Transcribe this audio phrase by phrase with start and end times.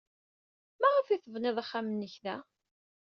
[0.81, 2.35] Maɣef ay tebnid axxam-nnek da?